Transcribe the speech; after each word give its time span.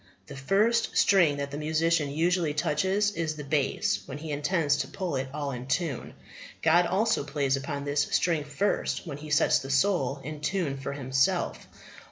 The 0.25 0.35
first 0.35 0.97
string 0.97 1.37
that 1.37 1.51
the 1.51 1.59
musician 1.59 2.09
usually 2.09 2.55
touches 2.55 3.11
is 3.11 3.35
the 3.35 3.43
base 3.43 4.01
when 4.07 4.17
he 4.17 4.31
intends 4.31 4.77
to 4.77 4.87
put 4.87 5.27
all 5.31 5.51
in 5.51 5.67
tune. 5.67 6.15
God 6.63 6.87
also 6.87 7.23
plays 7.23 7.55
upon 7.55 7.83
this 7.85 8.07
string 8.09 8.43
first 8.43 9.05
when 9.05 9.17
He 9.19 9.29
sets 9.29 9.59
the 9.59 9.69
soul 9.69 10.19
in 10.23 10.39
tune 10.41 10.77
for 10.77 10.93
Himself. 10.93 11.67